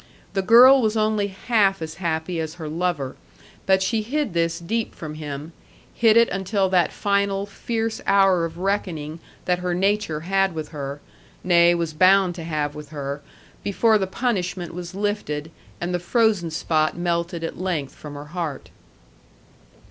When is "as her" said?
2.39-2.67